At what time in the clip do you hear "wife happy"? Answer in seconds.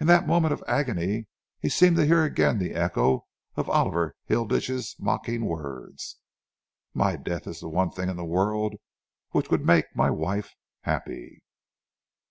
10.08-11.42